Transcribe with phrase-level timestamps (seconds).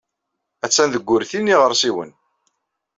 [0.65, 2.11] Attan deg wurti n yiɣersiwen.